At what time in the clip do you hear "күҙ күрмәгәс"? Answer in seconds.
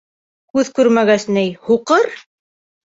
0.53-1.27